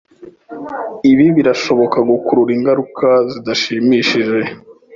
[1.11, 4.39] Ibi birashobora gukurura ingaruka zidashimishije.